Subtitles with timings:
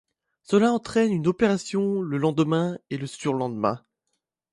[0.41, 3.85] Cela entraîne une opération le lendemain et le surlendemain.